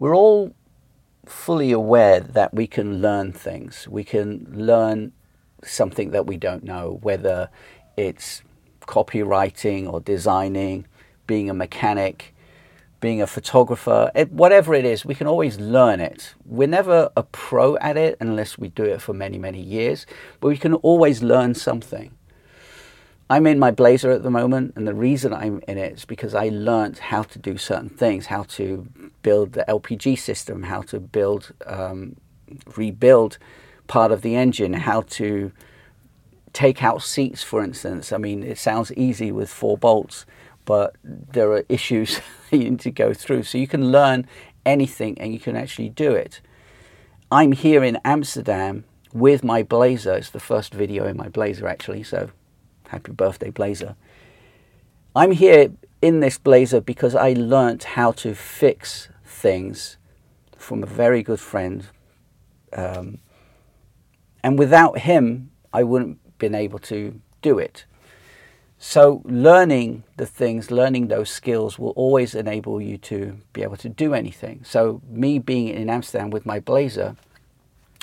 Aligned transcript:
we're 0.00 0.16
all 0.16 0.52
fully 1.26 1.70
aware 1.70 2.18
that 2.18 2.52
we 2.52 2.66
can 2.66 3.00
learn 3.00 3.32
things. 3.32 3.86
We 3.88 4.02
can 4.02 4.46
learn 4.50 5.12
something 5.62 6.10
that 6.10 6.26
we 6.26 6.38
don't 6.38 6.64
know, 6.64 6.98
whether 7.02 7.50
it's 7.96 8.42
copywriting 8.80 9.92
or 9.92 10.00
designing, 10.00 10.86
being 11.26 11.50
a 11.50 11.54
mechanic, 11.54 12.34
being 13.00 13.20
a 13.20 13.26
photographer, 13.26 14.10
it, 14.14 14.32
whatever 14.32 14.74
it 14.74 14.86
is, 14.86 15.04
we 15.04 15.14
can 15.14 15.26
always 15.26 15.60
learn 15.60 16.00
it. 16.00 16.34
We're 16.46 16.66
never 16.66 17.10
a 17.14 17.22
pro 17.22 17.76
at 17.76 17.96
it 17.98 18.16
unless 18.20 18.58
we 18.58 18.68
do 18.68 18.84
it 18.84 19.02
for 19.02 19.12
many, 19.12 19.38
many 19.38 19.60
years, 19.60 20.06
but 20.40 20.48
we 20.48 20.56
can 20.56 20.74
always 20.74 21.22
learn 21.22 21.54
something. 21.54 22.10
I'm 23.28 23.46
in 23.46 23.58
my 23.58 23.70
blazer 23.70 24.10
at 24.10 24.22
the 24.22 24.30
moment, 24.30 24.72
and 24.76 24.88
the 24.88 24.94
reason 24.94 25.32
I'm 25.32 25.62
in 25.68 25.78
it 25.78 25.92
is 25.92 26.04
because 26.04 26.34
I 26.34 26.48
learned 26.48 26.98
how 26.98 27.22
to 27.22 27.38
do 27.38 27.56
certain 27.58 27.88
things, 27.88 28.26
how 28.26 28.42
to 28.42 28.88
build 29.22 29.52
the 29.52 29.64
LPG 29.68 30.18
system, 30.18 30.64
how 30.64 30.82
to 30.82 31.00
build, 31.00 31.52
um, 31.66 32.16
rebuild 32.76 33.38
part 33.86 34.12
of 34.12 34.22
the 34.22 34.34
engine, 34.36 34.72
how 34.72 35.02
to 35.02 35.52
take 36.52 36.82
out 36.82 37.02
seats, 37.02 37.42
for 37.42 37.62
instance. 37.62 38.12
I 38.12 38.18
mean, 38.18 38.42
it 38.42 38.58
sounds 38.58 38.92
easy 38.92 39.32
with 39.32 39.50
four 39.50 39.78
bolts, 39.78 40.26
but 40.64 40.96
there 41.04 41.50
are 41.52 41.64
issues 41.68 42.20
you 42.50 42.70
need 42.70 42.80
to 42.80 42.90
go 42.90 43.12
through. 43.14 43.44
So 43.44 43.58
you 43.58 43.68
can 43.68 43.90
learn 43.92 44.26
anything 44.66 45.18
and 45.18 45.32
you 45.32 45.40
can 45.40 45.56
actually 45.56 45.88
do 45.88 46.12
it. 46.12 46.40
I'm 47.30 47.52
here 47.52 47.84
in 47.84 47.98
Amsterdam 48.04 48.84
with 49.12 49.44
my 49.44 49.62
blazer. 49.62 50.14
It's 50.14 50.30
the 50.30 50.40
first 50.40 50.74
video 50.74 51.06
in 51.06 51.16
my 51.16 51.28
blazer, 51.28 51.68
actually. 51.68 52.02
So 52.02 52.30
happy 52.88 53.12
birthday, 53.12 53.50
blazer. 53.50 53.94
I'm 55.14 55.32
here 55.32 55.72
in 56.02 56.20
this 56.20 56.38
blazer 56.38 56.80
because 56.80 57.14
I 57.14 57.32
learnt 57.32 57.84
how 57.84 58.12
to 58.12 58.34
fix 58.34 59.08
things 59.30 59.96
from 60.56 60.82
a 60.82 60.86
very 60.86 61.22
good 61.22 61.40
friend. 61.40 61.86
Um, 62.72 63.18
and 64.42 64.58
without 64.58 64.98
him, 64.98 65.50
I 65.72 65.82
wouldn't 65.82 66.18
have 66.24 66.38
been 66.38 66.54
able 66.54 66.78
to 66.80 67.20
do 67.42 67.58
it. 67.58 67.84
So 68.78 69.22
learning 69.24 70.04
the 70.16 70.26
things, 70.26 70.70
learning 70.70 71.08
those 71.08 71.28
skills 71.30 71.78
will 71.78 71.90
always 71.90 72.34
enable 72.34 72.80
you 72.80 72.96
to 72.98 73.38
be 73.52 73.62
able 73.62 73.76
to 73.76 73.88
do 73.88 74.14
anything. 74.14 74.64
So 74.64 75.02
me 75.06 75.38
being 75.38 75.68
in 75.68 75.90
Amsterdam 75.90 76.30
with 76.30 76.46
my 76.46 76.60
blazer, 76.60 77.16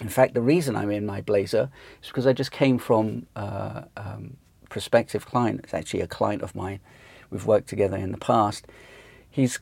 in 0.01 0.09
fact, 0.09 0.35
the 0.35 0.41
reason 0.41 0.75
I'm 0.75 0.91
in 0.91 1.05
my 1.05 1.21
blazer 1.21 1.71
is 2.03 2.09
because 2.09 2.27
I 2.27 2.33
just 2.33 2.51
came 2.51 2.77
from 2.77 3.25
uh, 3.35 3.83
um, 3.97 4.37
prospective 4.69 5.25
client. 5.25 5.61
It's 5.63 5.73
actually 5.73 6.01
a 6.01 6.07
client 6.07 6.43
of 6.43 6.53
mine. 6.55 6.79
We've 7.31 7.45
worked 7.45 7.67
together 7.67 7.97
in 7.97 8.11
the 8.11 8.19
past. 8.19 8.67
He's 9.29 9.59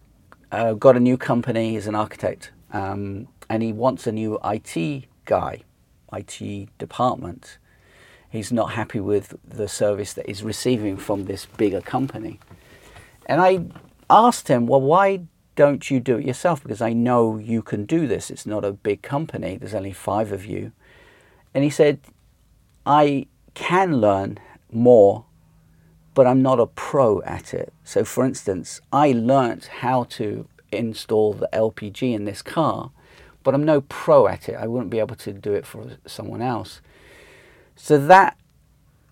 uh, 0.55 0.73
got 0.73 0.95
a 0.95 0.99
new 0.99 1.17
company. 1.17 1.71
He's 1.71 1.87
an 1.87 1.95
architect, 1.95 2.51
um, 2.71 3.27
and 3.49 3.63
he 3.63 3.73
wants 3.73 4.07
a 4.07 4.11
new 4.11 4.39
IT 4.43 5.05
guy, 5.25 5.61
IT 6.11 6.69
department 6.77 7.57
he's 8.35 8.51
not 8.51 8.71
happy 8.71 8.99
with 8.99 9.35
the 9.47 9.67
service 9.67 10.13
that 10.13 10.27
he's 10.27 10.43
receiving 10.43 10.97
from 10.97 11.25
this 11.25 11.45
bigger 11.45 11.81
company. 11.81 12.39
And 13.25 13.41
I 13.41 13.65
asked 14.09 14.47
him, 14.47 14.67
well, 14.67 14.81
why 14.81 15.21
don't 15.55 15.89
you 15.89 15.99
do 15.99 16.17
it 16.17 16.25
yourself? 16.25 16.61
Because 16.61 16.81
I 16.81 16.93
know 16.93 17.37
you 17.37 17.61
can 17.61 17.85
do 17.85 18.07
this. 18.07 18.29
It's 18.29 18.45
not 18.45 18.65
a 18.65 18.71
big 18.71 19.01
company, 19.01 19.57
there's 19.57 19.73
only 19.73 19.93
five 19.93 20.31
of 20.31 20.45
you. 20.45 20.71
And 21.53 21.63
he 21.63 21.69
said, 21.69 21.99
I 22.85 23.27
can 23.53 23.97
learn 23.97 24.37
more, 24.71 25.25
but 26.15 26.25
I'm 26.25 26.41
not 26.41 26.59
a 26.59 26.65
pro 26.65 27.21
at 27.21 27.53
it. 27.53 27.71
So, 27.83 28.03
for 28.03 28.25
instance, 28.25 28.81
I 28.91 29.11
learnt 29.11 29.65
how 29.65 30.05
to 30.11 30.47
install 30.71 31.33
the 31.33 31.49
LPG 31.53 32.13
in 32.13 32.25
this 32.25 32.41
car, 32.41 32.91
but 33.43 33.53
I'm 33.53 33.65
no 33.65 33.81
pro 33.81 34.27
at 34.27 34.49
it. 34.49 34.55
I 34.55 34.65
wouldn't 34.65 34.89
be 34.89 34.99
able 34.99 35.17
to 35.17 35.33
do 35.33 35.53
it 35.53 35.67
for 35.67 35.97
someone 36.07 36.41
else. 36.41 36.81
So 37.75 37.97
that 37.97 38.37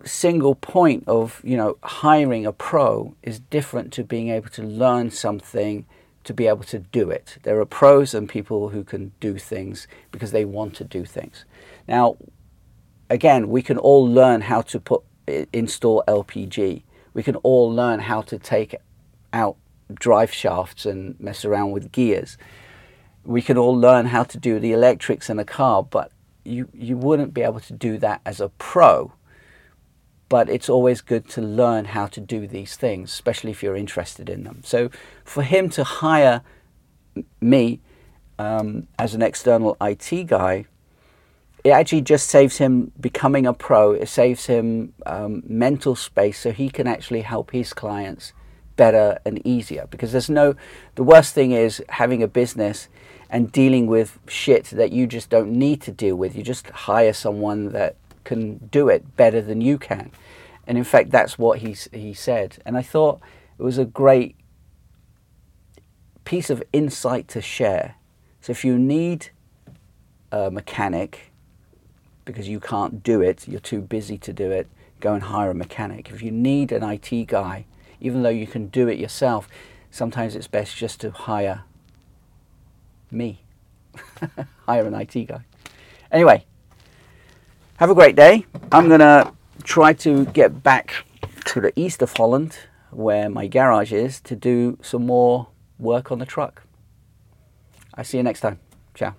single 0.04 0.54
point 0.54 1.04
of 1.06 1.40
you 1.44 1.56
know 1.56 1.78
hiring 1.82 2.44
a 2.44 2.52
pro 2.52 3.14
is 3.22 3.38
different 3.38 3.92
to 3.94 4.04
being 4.04 4.28
able 4.28 4.50
to 4.50 4.62
learn 4.62 5.10
something 5.10 5.86
to 6.24 6.34
be 6.34 6.46
able 6.46 6.64
to 6.64 6.78
do 6.78 7.10
it. 7.10 7.36
There 7.42 7.60
are 7.60 7.66
pros 7.66 8.14
and 8.14 8.28
people 8.28 8.70
who 8.70 8.82
can 8.82 9.12
do 9.20 9.38
things 9.38 9.86
because 10.10 10.32
they 10.32 10.46
want 10.46 10.74
to 10.76 10.84
do 10.84 11.04
things. 11.04 11.44
Now, 11.86 12.16
again, 13.10 13.50
we 13.50 13.60
can 13.60 13.76
all 13.76 14.08
learn 14.08 14.40
how 14.42 14.62
to 14.62 14.80
put 14.80 15.02
install 15.52 16.02
LPG. 16.08 16.82
We 17.14 17.22
can 17.22 17.36
all 17.36 17.72
learn 17.72 18.00
how 18.00 18.22
to 18.22 18.38
take 18.38 18.74
out 19.32 19.56
drive 19.92 20.32
shafts 20.32 20.84
and 20.84 21.18
mess 21.20 21.44
around 21.44 21.70
with 21.70 21.92
gears. 21.92 22.36
We 23.24 23.40
can 23.40 23.56
all 23.56 23.76
learn 23.76 24.06
how 24.06 24.24
to 24.24 24.38
do 24.38 24.58
the 24.58 24.72
electrics 24.72 25.30
in 25.30 25.38
a 25.38 25.44
car, 25.44 25.82
but 25.82 26.10
you, 26.44 26.68
you 26.74 26.96
wouldn't 26.96 27.32
be 27.32 27.42
able 27.42 27.60
to 27.60 27.72
do 27.72 27.96
that 27.98 28.20
as 28.26 28.40
a 28.40 28.48
pro. 28.50 29.12
But 30.28 30.48
it's 30.48 30.68
always 30.68 31.00
good 31.00 31.28
to 31.30 31.40
learn 31.40 31.86
how 31.86 32.06
to 32.08 32.20
do 32.20 32.46
these 32.46 32.76
things, 32.76 33.12
especially 33.12 33.50
if 33.50 33.62
you're 33.62 33.76
interested 33.76 34.28
in 34.28 34.44
them. 34.44 34.62
So 34.64 34.90
for 35.24 35.42
him 35.42 35.68
to 35.70 35.84
hire 35.84 36.42
me 37.40 37.80
um, 38.38 38.88
as 38.98 39.14
an 39.14 39.22
external 39.22 39.76
IT 39.80 40.26
guy, 40.26 40.66
it 41.64 41.70
actually 41.70 42.02
just 42.02 42.28
saves 42.28 42.58
him 42.58 42.92
becoming 43.00 43.46
a 43.46 43.54
pro. 43.54 43.92
It 43.92 44.08
saves 44.08 44.46
him 44.46 44.92
um, 45.06 45.42
mental 45.46 45.96
space 45.96 46.38
so 46.38 46.52
he 46.52 46.68
can 46.68 46.86
actually 46.86 47.22
help 47.22 47.52
his 47.52 47.72
clients 47.72 48.34
better 48.76 49.18
and 49.24 49.44
easier. 49.46 49.86
Because 49.90 50.12
there's 50.12 50.28
no, 50.28 50.54
the 50.94 51.02
worst 51.02 51.32
thing 51.32 51.52
is 51.52 51.82
having 51.88 52.22
a 52.22 52.28
business 52.28 52.88
and 53.30 53.50
dealing 53.50 53.86
with 53.86 54.18
shit 54.28 54.66
that 54.66 54.92
you 54.92 55.06
just 55.06 55.30
don't 55.30 55.50
need 55.50 55.80
to 55.82 55.90
deal 55.90 56.16
with. 56.16 56.36
You 56.36 56.42
just 56.42 56.68
hire 56.68 57.14
someone 57.14 57.72
that 57.72 57.96
can 58.24 58.58
do 58.70 58.90
it 58.90 59.16
better 59.16 59.40
than 59.40 59.62
you 59.62 59.78
can. 59.78 60.10
And 60.66 60.76
in 60.76 60.84
fact, 60.84 61.10
that's 61.10 61.38
what 61.38 61.60
he, 61.60 61.74
he 61.92 62.12
said. 62.12 62.58
And 62.66 62.76
I 62.76 62.82
thought 62.82 63.20
it 63.58 63.62
was 63.62 63.78
a 63.78 63.86
great 63.86 64.36
piece 66.26 66.50
of 66.50 66.62
insight 66.74 67.26
to 67.28 67.40
share. 67.40 67.94
So 68.42 68.50
if 68.50 68.66
you 68.66 68.78
need 68.78 69.30
a 70.30 70.50
mechanic 70.50 71.32
because 72.24 72.48
you 72.48 72.60
can't 72.60 73.02
do 73.02 73.20
it, 73.20 73.46
you're 73.46 73.60
too 73.60 73.80
busy 73.80 74.18
to 74.18 74.32
do 74.32 74.50
it, 74.50 74.68
go 75.00 75.14
and 75.14 75.24
hire 75.24 75.50
a 75.50 75.54
mechanic. 75.54 76.10
If 76.10 76.22
you 76.22 76.30
need 76.30 76.72
an 76.72 76.82
IT 76.82 77.26
guy, 77.26 77.66
even 78.00 78.22
though 78.22 78.30
you 78.30 78.46
can 78.46 78.68
do 78.68 78.88
it 78.88 78.98
yourself, 78.98 79.48
sometimes 79.90 80.34
it's 80.34 80.46
best 80.46 80.76
just 80.76 81.00
to 81.00 81.10
hire 81.10 81.64
me. 83.10 83.40
Hire 84.66 84.86
an 84.86 84.94
IT 84.94 85.26
guy. 85.26 85.44
Anyway, 86.10 86.44
have 87.76 87.90
a 87.90 87.94
great 87.94 88.16
day. 88.16 88.44
I'm 88.72 88.88
going 88.88 89.00
to 89.00 89.32
try 89.62 89.92
to 89.92 90.24
get 90.26 90.62
back 90.62 91.04
to 91.46 91.60
the 91.60 91.72
east 91.78 92.02
of 92.02 92.12
Holland, 92.12 92.58
where 92.90 93.28
my 93.28 93.46
garage 93.46 93.92
is, 93.92 94.20
to 94.22 94.34
do 94.34 94.78
some 94.82 95.06
more 95.06 95.48
work 95.78 96.10
on 96.10 96.18
the 96.18 96.26
truck. 96.26 96.62
I 97.94 98.02
see 98.02 98.16
you 98.16 98.22
next 98.22 98.40
time. 98.40 98.58
Ciao. 98.94 99.14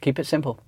Keep 0.00 0.18
it 0.18 0.26
simple. 0.26 0.60